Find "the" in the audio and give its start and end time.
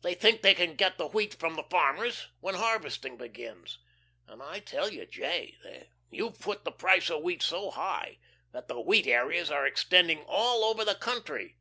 0.96-1.06, 1.56-1.62, 6.64-6.72, 8.68-8.80, 10.86-10.94